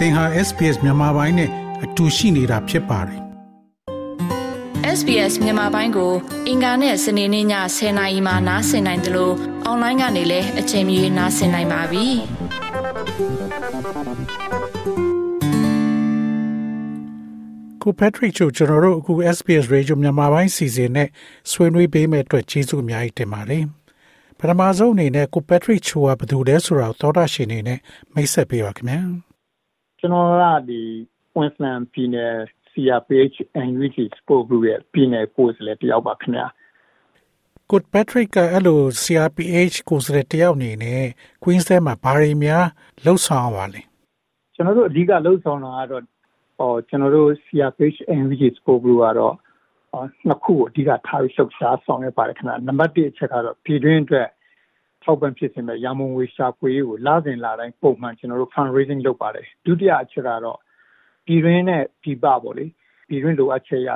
[0.00, 1.50] သင်ဟာ SPS မြန်မာပိုင်းနဲ့
[1.84, 3.20] အတူရှိနေတာဖြစ်ပါတယ်
[4.98, 6.12] SBS မြန်မာပိုင်းကို
[6.48, 7.46] အင်ကာနဲ့စနေနေ့ည
[7.76, 9.34] 10:00နာရီမှနားဆင်နိုင်တယ်လို့
[9.64, 12.06] အွန်လိုင်းကနေလည်းအချိန်မီနားဆင်နိုင်ပါပြီ
[17.82, 21.08] ကိုပက်ထရစ်ချိုကျွန်တော်တို့အခု SBS Radio မြန်မာပိုင်းစီစဉ်နဲ့
[21.50, 23.64] ဆွေးနွေးပေးမဲ့အတွက်ကျေးဇူးအများကြီးတင်ပါတယ်
[24.38, 27.78] ပထမဆုံးအနေနဲ့ကိုပက်ထရစ်ချိုကဘယ်သူလဲဆိုတာကိုသောတာရှင်နေနဲ့
[28.14, 29.29] မိတ်ဆက်ပေးပါခင်ဗျာ
[30.00, 30.80] ကျွန်တော်ကဒီ
[31.32, 32.32] Queensland ပြည်နယ်
[32.70, 33.36] CRPH
[33.68, 36.46] NUG Sport Group ရဲ့ပြည်နယ်ကိုယ်စားလှယ်တယောက်ပါခင်ဗျာ
[37.70, 41.04] ကိုပက်ထရစ်ကအဲ့လို CRPH ကိုယ်စားလှယ်တယောက်အနေနဲ့
[41.42, 42.66] Queensland မှာဘာတွေများ
[43.04, 43.80] လှုပ်ဆောင်ပါလဲ
[44.54, 46.04] ကျွန်တော်တို့အဓိကလှုပ်ဆောင်တာကတော့
[46.58, 49.34] ဟောကျွန်တော်တို့ CRPH NUG Sport Group ကတော့
[50.26, 54.28] နှစ်ခုကိုအဓိကထားပြီးလှုပ်ရှားဆောင်ရွက်ပါတယ်ခင်ဗျာနံပါတ်1အချက်ကတော့ပြည်တွင်းအတွက်
[55.04, 60.58] ထောက်ပံ့ဖြစ်စေမဲ့ရမုံငွေရှာဖွေရေးကိုလစဉ်လာတိုင်းပုံမှန်ကျွန်တော်တို့ fundraising လုပ်ပါတယ်ဒုတိယအချက်ကတော့
[61.26, 62.64] ပြည်တွင်းနဲ့ပြည်ပပေါ့လေ
[63.08, 63.90] ပြည်တွင်းလိုအပ်ချက်ရ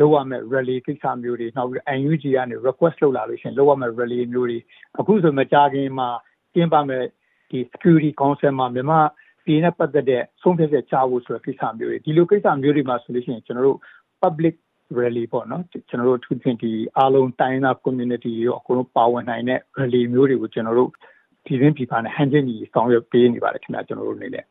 [0.00, 4.58] လောက်ရမဲ့ rally ကိစ္စမျိုးတွေနောက်ပြီး UNG ကနေ request လုပ်လာလို့ရှိရင်လောက်ရမဲ့ rally မျိုးတွေ
[4.98, 6.08] အခုဆိုမကြခင်မှာ
[6.54, 7.04] ကျင်းပမဲ့
[7.50, 9.00] ဒီ security council မှာမြန်မာ
[9.44, 13.78] ပြည်နဲ့ပတ်သက်တဲ့ဆုံးဖြတ်ချက်ချဖို့ဆိုတဲ့ကိစ္စမျိုးတွေဒီလိုကိစ္စမျိုးတွေမှာဆိုလို့ရှိရင်ကျွန်တော်တို့
[14.22, 14.54] public
[14.98, 20.90] rally ပေါ့နော်ကျွန်တော်တို့သူပြင်ဒီအားလုံးတိုင်းသား community ရောအကုန်လုံးပါဝင်နိုင်တဲ့ rally မျိုးတွေကိုကျွန်တော်တို့
[21.44, 24.44] ပြည်တွင်းပြည်ပနဲ့ဟန်ချင်းကြီးဆောင်ရွက်ပေးနေပါတယ်ခင်ဗျာကျွန်တော်တို့အနေနဲ့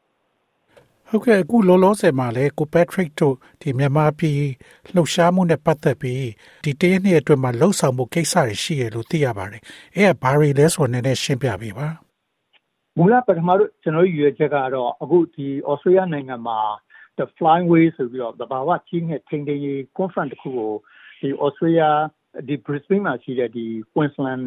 [1.09, 4.41] ဟုတ်ကဲ့အခုလောလောဆယ်မှာလဲကိုပက်ထရစ်တို့ဒီမြန်မာပြည်
[4.93, 6.29] လှုပ်ရှားမှုနဲ့ပတ်သက်ပြီး
[6.63, 9.61] ဒီတရက်နှစ်အတွင်းမှာလှုပ်ဆောင်မှုကိစ္စတွေရှိရလို့သိရပါတယ်။
[9.95, 11.87] အဲကဘာတွေလဲဆိုတော့နည်းနည်းရှင်းပြပေးပါ။
[12.97, 16.59] မူလပထမတို့ကျွန်တော်ရွေချက်ကတော့အခုဒီဩစတြေးလျနိုင်ငံမှာ
[17.19, 20.71] the flyway ဆိုပြီးတော့သဘာဝကြီးငယ်ထိန်ထိန်ကြီး conference တစ်ခုကို
[21.21, 21.89] ဒီ Australia
[22.47, 24.45] ဒီ Brisbane မှာရှိတဲ့ဒီ Queensland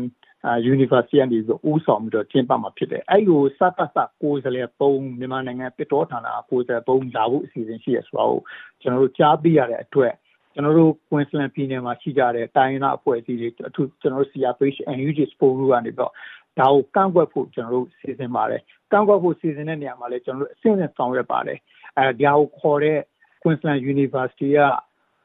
[0.72, 1.38] University ကနေ
[1.70, 8.40] ဦးဆောင်ပြီးတော့ကျင်းပမှာဖြစ်တယ်။အဲ့လိုစကစကိုယ်စားလှယ်ပုံမြန်မာနိုင်ငံပစ်တော်ဌာနကိုယ်စားလှယ်ပုံလာဖို့အစီအစဉ်ရှိရဆိုတော့
[8.80, 10.14] ကျွန်တော်တို့ကြားသိရတဲ့အတွက်
[10.54, 16.12] ကျွန်တော်တို့ Queensland ပြည်နယ်မှာရှိကြတဲ့တိုင်းရင်းသားအဖွဲ့အစည်းတွေအထူးကျွန်တော်တို့ CRPH NUG Sport Group ကနေပြီးတော့
[16.58, 18.60] ဒါကိုကန့်ကွက်ဖို့ကျွန်တော်တို့စီစဉ်ပါတယ်။
[18.92, 21.58] ကန့်ကွက်ဖို့စီစဉ်တဲ့နေရာမှာလည်းကျွန်တော်တို့အဆင့်ဆင့်ဆောင်ရွက်ပါတယ်။
[21.98, 22.98] အဲဒါကိုခေါ်တဲ့
[23.42, 24.60] Queensland University က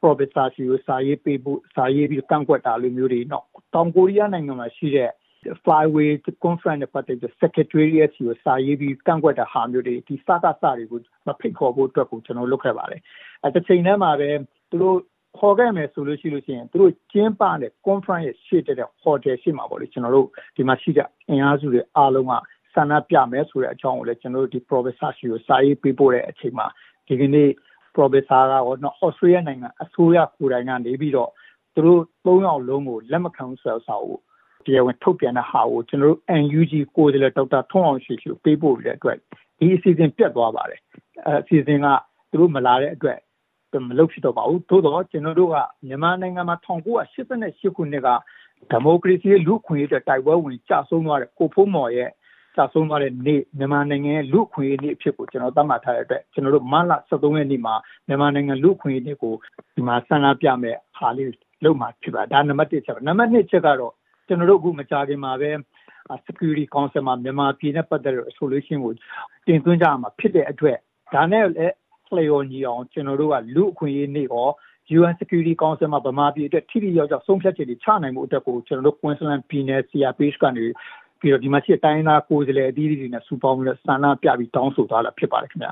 [0.02, 5.12] professor စီကိုစာရေးပေးဖို့စာရေးပြီးကန့်ကွက်တာလိုမျိုးတွေတော့တောင်ကိုရီးယားနိုင်ငံမှာရှိတဲ့
[5.64, 6.12] flyway
[6.46, 13.02] conference နဲ့ပတ်သက်တဲ့ secretariat ကိုစာရေးပြီးကန့်ကွက်တာဟာမျိုးတွေဒီစကားစတွေကိုမဖိတ်ခေါ်ဖို့အတွက်ကိုကျွန်တော်လုပ်ခဲ့ပါတယ်
[13.44, 14.30] အဲတစ်ချိန်တည်းမှာပဲ
[14.70, 14.98] သူတို့
[15.40, 22.34] ခေါ်ခဲ့မယ်ဆိုလို့ရှိလို့ရှိရင်သူတို့ကျင်းပတဲ့ conference ရဲ့ရှေ့တဲ့ hotel ရှေ့မှာပေါ့လေကျွန်တော်တို့ဒီမှာရှိတဲ့အင်အားစုတွေအားလုံးက
[22.78, 26.68] ဆန္ဒပြမယ်ဆိုတဲ့အကြောင်းကိုလည်းကျွန်တော်တို့ဒီ professor ရှိကိုစာရေးပေးပို့တဲ့အချိန်မှာ
[27.08, 27.50] ဒီကနေ့
[27.96, 31.30] professor ကတော့ Australia နိုင်ငံအစိုးရကိုယ်တိုင်ကနေပြီးတော့
[31.76, 34.18] သူတို့၃ယောက်လုံးကိုလက်မခံဆိုတဲ့စာကို
[34.66, 39.18] တရားဝင်ထုတ်ပြန်တဲ့ဟာကိုကျွန်တော်တို့ NUG ကိုယ်စားလှယ်ဒေါက်တာထွန်းအောင်ရှိရှိပေးပို့ပြီးတဲ့အတွက်
[39.60, 40.82] ဒီအစီအစဉ်ပြတ်သွားပါတယ်
[41.26, 41.88] အဲအစီအစဉ်က
[42.30, 43.20] သူတို့မလာတဲ့အတွက်
[43.90, 45.56] မလုပ်ဖြစ်တော့ပါဘူးသို့တော့ကျွန်တော်တို့က
[45.88, 48.10] မြန်မာနိုင်ငံမှာ1988ခုနှစ်က
[48.72, 52.10] ဒီမိုကရေစီလူ့ခွင့်ရေးတိုက်ပွဲဝင်ကြဆုံးသွားတဲ့ကိုဖုံးမော်ရဲ့
[52.58, 57.76] ကြဆုံးသွားတဲ့နေ့မြန်မာနိုင်ငံရဲ့လူ့ခွင့်ရေးနေ့အဖြစ်ကိုကျွန်တော်သတ်မှတ်ထားတဲ့အတွက်ကျွန်တော်တို့မလ23ရက်နေ့မှာ
[58.08, 59.34] မြန်မာနိုင်ငံလူ့ခွင့်ရေးနေ့ကို
[59.76, 61.32] ဒီမှာဆန္ဒပြမဲ့ဟာလေး
[61.64, 63.94] လုပ်မှာဖြစ်ပါဒါနံပါတ်1ချက်နံပါတ်2ချက်ကတော့
[64.28, 65.52] ကျွန်တော်တို့အခုမကြခင်မှာပဲ
[66.28, 68.94] security council မှာမြန်မာပြည်နဲ့ပတ်သက်တဲ့ solution ကို
[69.48, 70.78] တင်သွင်းကြမှာဖြစ်တဲ့အတွက်
[71.14, 71.76] ဒါနဲ့လည်း
[72.18, 74.48] လျော်ညီအောင်ကျွန်တော်တို့ကလူအခွင့်အရေးနေ့ရော
[74.98, 80.66] UN Security Council မှာဗမာပြည်အတွက်ထိထိရောက်ရောက်ဆုံးဖြတ်ချက်တွေချနိုင်မှုအတွက်ကိုကျွန်တော်တို့ Queensland ပြည်နယ် CRPH ကနေ
[81.20, 85.72] ပြီးတော့ဒီမှာရှိတဲ့တိုင်းသားကိုယ်စားလှယ်အသီးသီးတွေနဲ့စူပေါင်းပြီးတော့စာနာပြပြီးတောင်းဆိုသွားတာဖြစ်ပါတယ်ခင်ဗျာ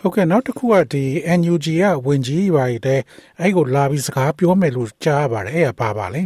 [0.00, 1.04] ဟုတ်ကဲ့နောက်တစ်ခုကဒီ
[1.38, 3.00] NUG ကဝင်ကြီးပါရတဲ့
[3.40, 6.22] အဲ့ကိုလာပြီးစကားပြောမယ်လို့ကြားပါတယ်အဲ့ဒါပါပါလဲ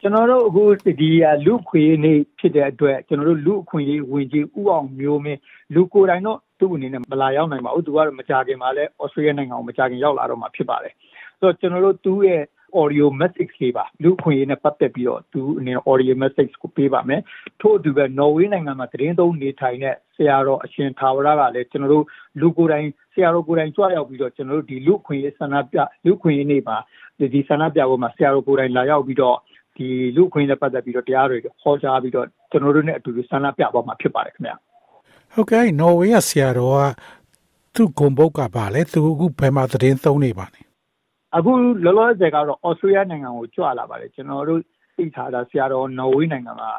[0.00, 0.64] ကျွန်တော်တို့အခု
[1.00, 1.10] ဒီ
[1.46, 5.40] လူခွေနေဖြစ်တဲ့အတွက်ကျွန်တော်တို့လူအခွင့်အရေးဝင်ကြီးဥအောင်မျိုးမင်း
[5.74, 10.94] လူကိုယ်တိုင်တော့သူ့အနေနဲ့မလာရောက်နိုင်ပါဘူးသူကတော့မကြခင်မှာလဲဩစတြေးလျနိုင်ငံကိုမကြခင်ရောက်လာတော့မှဖြစ်ပါတယ်
[11.40, 12.42] ဆိုတော့ကျွန်တော်တို့သူ့ရဲ့
[12.80, 17.20] audio message လေးပါလူခွင့်ရေးနဲ့ပတ်သက်ပြီးတော့သူအနေနဲ့ audio message ကိုပေးပါမယ်
[17.60, 22.04] ထို့အတူပဲ Norway နိုင်ငံမှာသတင်းသုံးနေထိုင်တဲ့ဆရာတော်အရှင်သာဝရကလည်းကျွန်တော်တို့
[22.40, 26.76] လူကိုယ်တိုင်ဆရာတော်ကိုယ်တိုင်ကြွရောက်ပြီးတော့ကျွန်တော်တို့ဒီလူခွင့်ရေးဆန္ဒပြလူခွင့်ရေးနေ့မှာ
[27.34, 29.36] ဒီဆန္ဒပြပွဲမှာဆရာတော်ကိုယ်တိုင်လာရောက်ပြီးတော့
[29.76, 29.86] ဒီ
[30.16, 34.56] လူခွင့်နဲ့ပတ်သက်ပြီးတော့တရားတွေဟောကြားပြီးတော့ကျွန်တော်တို့နဲ့အတူတူဆန္ဒပြသွားမှာဖြစ်ပါတယ်ခင်ဗျာ
[35.34, 36.80] ဟုတ်ကဲ့နော်ဝေးရဆရာတော်က
[37.74, 40.65] သူ့ဂုံဘုတ်ကပါလေသူအခုဘယ်မှာသတင်းသုံးနေပါလဲ
[41.36, 41.52] အခု
[41.84, 44.60] လောလောဆယ်ကတော့ ဩစတြေးလျနိုင်ငံကိုကြွလာပါတယ်ကျွန်တော်တို့
[44.96, 46.70] သိထားတာဆရာတော်နော်ဝေးနိုင်ငံမှာ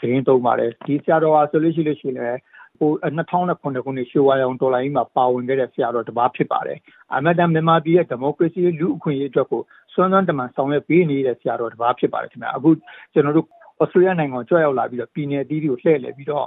[0.00, 2.38] သတင်းသုံးပါတယ်ဒီဆရာတော်ဟာဆိုလို့ရှိလို့ရှိရင်
[2.78, 6.78] ဟို2009ခုနှစ်ရွှေဝါရောင်ဒေါ်လာကြီးမှာပါဝင်ခဲ့တဲ့ဆရာတော်တစ်ပါးဖြစ်ပါတယ်။
[7.14, 9.62] အမတ်တန်မြန်မာပြည်ရဲ့ဒီမိုကရေစီလူ့အခွင့်အရေးအတွက်ကို
[9.94, 12.70] စွမ်းစွမ်းတမန်ဆောင်ရွက်ပေးနေတဲ့ဆရာတော်တစ်ပါးဖြစ်ပါတယ်ခင်ဗျာ။အခု
[13.12, 13.46] ကျွန်တော်တို့
[13.82, 16.46] ဩစတြေးလျနိုင်ငံကိုကြွရောက်လာပြီးတော့ပြည်내အသီးတွေကိုလှည့်လည်ပြီးတော့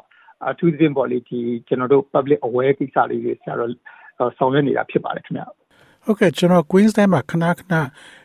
[0.49, 3.71] အထူးသဖြင့်ပေါ့လေဒီကျွန်တော်တို့ public aware ကိစ္စလေးတွေဆရာတော့
[4.37, 5.43] ဆောင်ရွက်နေတာဖြစ်ပါတယ်ခင်ဗျ
[6.09, 7.73] ဟုတ်ကဲ့ကျွန်တော် Queensland မှာခဏခဏ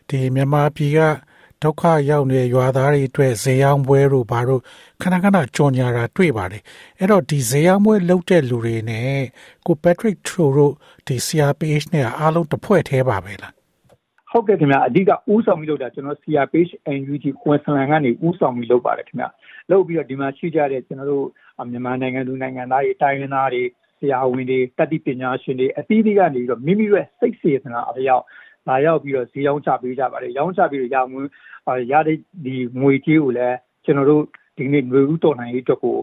[0.08, 1.00] ဒီမြန်မာပြည်က
[1.62, 4.60] ဒုက္ခရောက်နေတဲ့ရွာသားတွေအတွက်ဇေယောင်းပွဲတို့ဘာတို့
[5.02, 6.62] ခဏခဏကြော်ညာတာတွေ့ပါတယ်
[6.98, 9.20] အဲ့တော့ဒီဇေယောင်းပွဲလုပ်တဲ့လူတွေနဲ့
[9.66, 10.72] ကို Patrick Tro တို့
[11.06, 13.52] ဒီ CRPH နဲ့အားလုံးတစ်ဖွဲ့သေးပါပဲလား
[14.30, 19.28] ဟုတ်ကဲ့ခင်ဗျာအဓိကဥဆောင်ပြီးလုပ်တာကျွန်တော် CRPH NUG ကွန်ဆလန်ကနေဥဆောင်ပြီးလုပ်ပါတယ်ခင်ဗျာ
[19.70, 21.26] လုပ်ပြီးတော့ဒီမှာရှိကြတဲ့ကျွန်တော်တို့
[21.70, 23.62] မြန်မာနိုင်ငံသူနိုင်ငံသားတွေတိုင်းရင်းသားတွေ
[24.02, 28.24] ဆရာဝန်တွေတတိပညာရှင်တွေအသီးသီးကနေပြီးတော့မိမိရဲ့စိတ်စေတနာအလျောက်
[28.68, 31.22] လာရောက်ပြီးတော့ဈေးရောင်းချပေးကြပါတယ်ရောင်းချပြီးတော့ရငွေ
[31.92, 34.22] ရတဲ့ဒီငွေကြေးကိုလည်းကျွန်တော်တို့
[34.58, 35.98] ဒီနေ့ငွေဥတော်နိုင်ရေးအတွက်ကို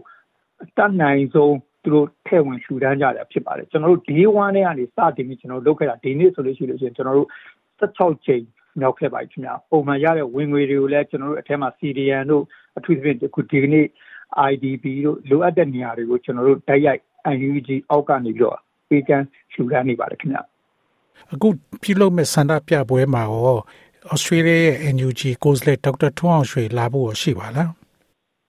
[0.62, 7.28] အတတ်နိုင်ဆုံးသူတို့ထဲ့ဝင်ရှူတန်းကြတာဖြစ်ပါတယ်ကျွန်တော်တို့ day 1နဲ့ကနေစတင်ပြီးကျွန်တော်တို့လုပ်ခဲ့တာဒီနေ့ဆိုလို့ရှိလို့ရှိရင်ကျွန်တော်တို့
[7.80, 8.42] 16ချိန်
[8.80, 12.44] မြောက်ခဲ့ပါပြီခင်ဗျာပုံမှန်ရတဲ့ဝင်ငွေတွေကိုလည်းကျွန်တော်တို့အထက်မှာ CDN တို့
[12.78, 13.86] အထူးသဖြင့်အခုဒီနေ့
[14.50, 17.00] IDB တို့လိုအပ်တဲ့နေရာတွေကိုကျွန်တော်တို့တိုက်ရိုက်
[17.46, 18.56] UNG အောက်ကနေပြီးတော့
[18.88, 20.42] ပေးကမ်းရှူတန်းနေပါတယ်ခင်ဗျာ
[21.32, 21.48] အခု
[21.82, 23.58] ပြုလုပ်မဲ့စန္ဒပြပွဲမှာရော
[24.12, 27.70] ဩစတြေးလျရဲ့ NUG ကိုစလက်ဒေါက်တာထွန်းအောင်ရွှေလာဖို့ရှိပါလား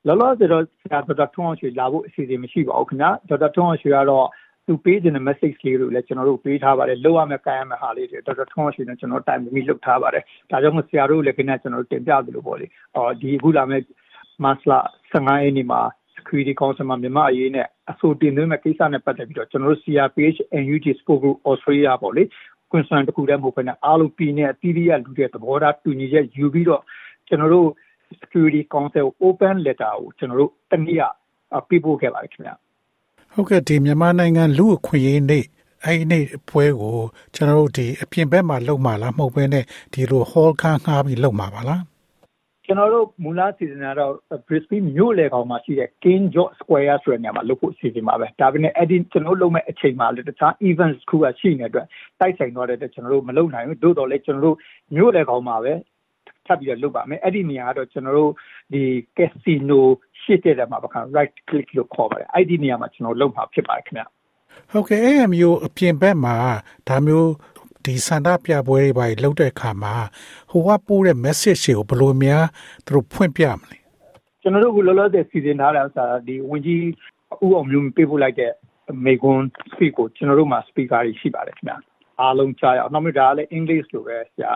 [0.07, 4.27] လောလောဆယ်တော့ဆရာဒေါက်တာထွန်းအောင်ရွှေလာဖို့အစီအစဉ်မရှိပါဘူးခင်ဗျာဒေါက်တာထွန်းအောင်ရွှေကတော့
[4.67, 12.65] သူပေးခြင်းတဲ့ message လေးတွေကိုလည်းကျွန်တော်တို့ပေးထားပါတယ်လောက်ရမယ့်ကိုင်းရမယ့်ဟာလေးတွေဒေါက်တာထွန်းအောင်ရွှေနဲ့ကျွန်တော်တိုင်ပြီးလုပ်ထားပါတယ်ဒါကြောင့်မို့ဆရာတို့လည်းခဏကျွန်တော်တို့တင်ပြသလိုပေါ့လေ
[12.95, 13.83] အော်ဒီအခုလာမယ့်
[14.43, 14.73] မတ်လ
[15.11, 15.81] 15ရက်နေ့မှာ
[16.21, 22.23] Security Council မှာမြန်မာအရေးနဲ့အဆိုတင်သွင်းမဲ့ကိစ္စနဲ့ပတ်သက်ပြီးတော့ကျွန်တော်တို့ CRPH NUG Sport Group Australia ပေါ့လေ
[22.71, 26.81] Queensland တခုတည်းမဟုတ်ဘဲနဲ့အားလုံးပြည်နယ်အသီးသီးရလူတဲ့သဘောထားတူညီချက်ယူပြီးတော့
[27.27, 27.67] ကျွန်တော်တို့
[28.19, 32.55] Security Council Open Letter ကိုကျွန်တော်တို့တနည်းအားပြပို့ခဲ့ပါတယ်ခင်ဗျာ
[33.33, 35.45] ဟုတ်ကဲ့ဒီမြန်မာနိုင်ငံလူအခွင့်အရေးနေ့
[35.85, 36.97] အဲ့ဒီနေ့ပွဲကို
[37.35, 39.63] ကျွန်တော်တို့ဒီအပြင်ဘက်မှာလုပ်မှာလားမဟုတ်ဘဲနဲ့
[39.93, 41.81] ဒီလို hall ခန်းငှားပြီးလုပ်မှာပါလား
[42.65, 44.13] ကျွန်တော်တို့မူလစီစဉ်တာတော့
[44.47, 51.87] Brisbane မြို့လေကောင်မှာရှိတဲ့ King George Square ဆိုတဲ့နေရာမှာလုပ်ဖို့စီစဉ်ပါပဲဒါပေမဲ့အဲ့ဒီကျွန်တော်လုပ်မဲ့အချိန်မှာလည်းတခြား events ခုကရှိနေတဲ့အတွက်
[52.19, 54.57] တိုက်ဆိုင်သွားတဲ့အတွက်ကျွန်တော်တို့မလုပ်နိုင်ဘူးသို့တော်လည်းကျွန်တော်တို့
[54.95, 55.73] မြို့လေကောင်မှာပဲ
[56.45, 58.31] ထပ်ပြီးတော့လုပ်ပါမယ်အဲ့ဒီနေရာကတော့ကျွန်တော်တို့
[58.73, 58.83] ဒီ
[59.17, 59.81] casino
[60.21, 64.03] ရှိတဲ့မှာပါခါ right click လို့ခေါ်ပါတယ်အဲ့ဒီနေရာမှာကျွန်တော်လုပ်မှာဖြစ်ပါတယ်ခင်ဗျ
[64.71, 66.35] ဟုတ်ကဲ့အဲ့မျိုးအပြင်ဘက်မှာ
[66.87, 67.31] ဒါမျိုး
[67.85, 69.95] ဒီစန္ဒပြပွဲတွေပါလှုပ်တဲ့အခါမှာ
[70.51, 72.43] ဟိုကပို့တဲ့ message တွေကိုဘယ်လိုများ
[72.85, 73.77] သူတို့ဖွင့်ပြမလဲ
[74.41, 76.83] ကျွန်တော်တို့ကလောလောဆယ်စီစဉ်ထားတဲ့ဥစ္စာဒီဝင်ကြီး
[77.45, 78.51] ဥအောင်မျိုးပေးပို့လိုက်တဲ့
[79.05, 79.39] မေကွန်
[79.71, 81.77] speak ကိုကျွန်တော်တို့မှာ speaker တွေရှိပါတယ်ခင်ဗျာ
[82.21, 84.51] အားလုံးကြားရအောင်နောက်မှဒါကလည်း English လိုပဲဆရာ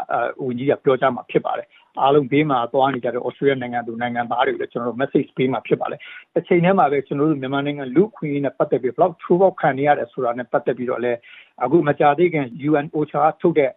[0.46, 1.68] ဝန်ကြီးကပြောကြမှာဖြစ်ပါတယ်
[2.02, 6.00] အားလုံးဘေးမှာသွားနေကြတဲ့ Australia နိုင်ငံသူနိုင်ငံသားတွေကိုလည်းကျွန်တော်တို့ message ပေးမှာဖြစ်ပါတယ်
[6.38, 11.20] အချိန်ထဲမှာပဲကျွန်တော်တို့မြန်မာနိုင်ငံလူခွင့်ရေးနဲ့ပတ်သက်ပြီးဘလောက် true ပေါက်ခံနေရတယ်ဆိုတာနဲ့ပတ်သက်ပြီးတော့လည်း
[11.64, 13.72] အခုမကြာသေးခင် UN OCHA ထုတ်တဲ့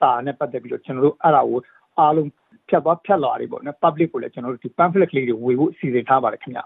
[0.00, 1.60] စာနဲ့ပတ်သက်ပြီးတော့ကျွန်တော်တို့အဲ့ဒါကို
[2.00, 2.28] အားလုံး
[2.68, 6.60] ဖြတ်သွားဖြတ်လာတွေပေါ့နော် public ကိုလည်းကျွန်တော်တို့ဒီ pamphlet လေးတွေဝေဖို့အစီအစဉ်ထားပါတယ်ခင်ဗျ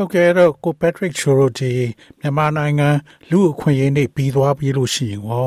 [0.00, 1.72] ဟုတ်ကဲ့တော့ကို Patrick Choroti
[2.20, 2.88] မြန်မာနိုင်ငံ
[3.30, 5.46] လူအခွင့်အရေးနေ့ပြီးသွားပြီလို့ရှိရင်ဟော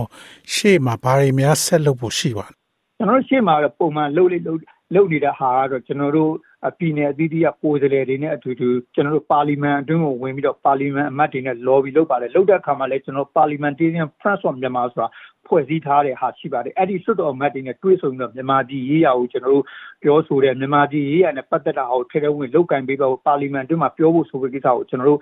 [0.53, 2.53] ရှေ့မှာဘာတွေများဆက်လုပ်ဖို့ရှိပါလဲ
[2.97, 4.59] ကျွန်တော်တို့ရှေ့မှာပုံမှန်လုပ်လေလုပ်
[4.95, 6.31] လုပ်နေတဲ့ဟာကတော့ကျွန်တော်တို့
[6.77, 15.09] ပြည်နယ်အသီးသီးကကိုယ်စားလှယ်တွေနဲ့အတူတူကျွန်တော်တို့ပါလီမန်အတွင်းကိုဝင်ပြီးတော့ပါလီမန်အမတ်တွေနဲ့ lobby လုပ်ပါတယ်လုပ်တဲ့အခါမှာလည်းကျွန်တော် parliamentarian friends of Myanmar ဆိုတာ
[15.47, 19.65] ဖွဲ့စည်းထားတဲ့ဟာရှိပါတယ်အဲ့ဒီစွတ်တော်အမတ်တွေနဲ့တွေ့ဆုံပြီးတော့မြန်မာပြည်ရေးရာကိုကျွန်တော်တို့
[20.03, 25.19] ပြောဆိုတဲ့မြန်မာပြည်ရေးရာနဲ့ပတ်သက်တာကိုထဲထဲဝင်လောက်ကင်ပေးတော့ပါလီမန်အတွင်းမှာပြောဖို့ဆိုတဲ့ကိစ္စကိုကျွန်တော်တို့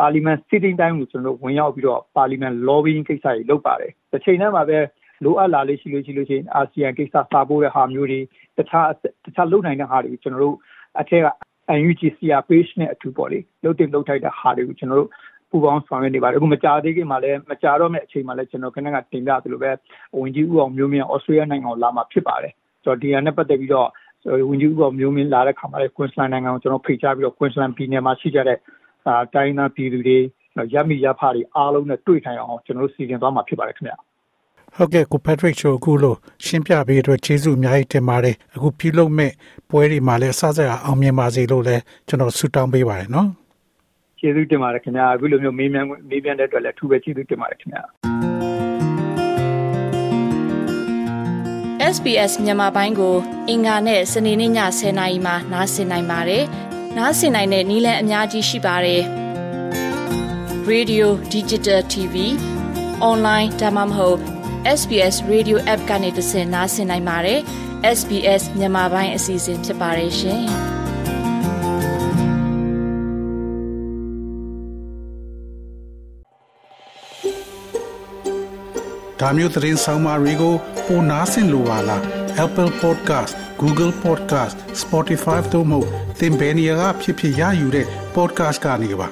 [0.00, 4.78] ပါလီမန် sitting time ကိုကျွန်တော်တို့ဝင်ရောက်ပြီးတော့ပါလီမန် lobbying ကိစ္စတွေလုပ်ပါတယ်တစ်ချိန်တည်းမှာပဲ
[5.24, 8.20] လိုအပ်လာလေးရှိလို့ရှိလို့ရှိရင်အာဆီယံကိစ္စစာပို့တဲ့ဟာမျိုးတွေ
[8.58, 8.88] တခြား
[9.24, 10.56] တခြားလုံနိုင်တဲ့ဟာတွေကိုကျွန်တော်တို့
[11.00, 11.28] အထက်က
[11.82, 15.10] UNGCR page နဲ့အထူးပေါ့လေလုတ်တင်လုတ်ထိုက်တဲ့ဟာတွေကိုကျွန်တော်တို့
[15.50, 19.70] ပူပေါင်းဆောင်ရွက်နေပါတယ်အခုမကြာသေးခင်မှာလည်းမကြာတော့မယ့်အချိန်မှာလည်းကျွန်တော်ခဏကတင်ပြသလိုပဲ
[20.18, 22.52] ဝင်ကြီးဦးအောင်မျိုးမင်းဩစတြေးလျနိုင်ငံကိုလာမှာဖြစ်ပါတယ်
[22.84, 23.88] ဆိုတော့ဒီဟာနဲ့ပတ်သက်ပြီးတော့
[24.48, 28.58] ဝင်ကြီးဦးအောင်မျိုးမင်းလာတဲ့ခါမှာလည်းကွင်းစလန်နိုင်ငံကိုကျွန်တော်ဖိတ်ကြားပြီးတော့ကွင်းစလန်ပြည်နယ်မှာရှိကြတဲ့
[29.06, 30.18] အာတိုင်းသားပြည်သူတွေ
[30.74, 33.96] ရမီရဖတွေအားလုံးနဲ့တွေ့ထိုင်အောင်ကျွန်တော်တို့စီစဉ်သွားမှာဖြစ်ပါတယ်ခင်ဗျာ
[34.76, 39.32] ဟုတ်ကဲ့ကို Patrick ချိုအခုလို့ရှင်းပြပေးအတွက်ကျေးဇူးအများကြီးတင်ပါတယ်အခုပြုလုပ်မဲ့
[39.70, 43.28] ပွဲတွေမှာလည်းအစစအအောင်မြင်ပါစေလို့လည်းကျွန်တော်ဆုတောင်းပေးပါတယ်နော်
[44.20, 47.82] ကျေးဇူးတင်ပါတယ်ခင်ဗျာအခုလိုမျိုးမေးမြန်းမေးမြန်းတဲ့အတွက်လည်းအထူးပဲကျေးဇူးတင်ပါတယ်ခင်ဗျာ
[51.94, 53.14] SBS မြန်မာပိုင်းကို
[53.48, 56.44] အင်ကာနဲ့စနေနေ့ည10:00နာရီမှနားဆင်နိုင်ပါတယ်။
[56.96, 59.02] နားဆင်နိုင်တဲ့နည်းလမ်းအများကြီးရှိပါတယ်။
[60.70, 62.16] Radio Digital TV
[63.10, 64.33] online ဒါမှမဟုတ်
[64.66, 67.40] SBS Radio App ကနေသင်နားဆင်နိုင်ပါတယ်။
[67.98, 70.42] SBS မြန်မာပိုင်းအစီအစဉ်ဖြစ်ပါတယ်ရှင်။
[79.20, 80.54] ဒါမျိုးသတင်းဆောင်မတွေကို
[80.86, 82.02] ပိုနားဆင်လိုပါလား
[82.44, 85.78] Apple Podcast Google Podcast Spotify တို့မှာ
[86.18, 89.08] သင်ပင်ရာဖြစ်ဖြစ်ရယူတဲ့ podcast ကနေပါ